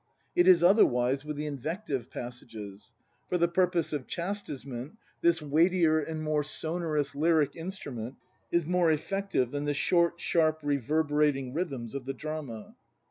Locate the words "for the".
3.29-3.47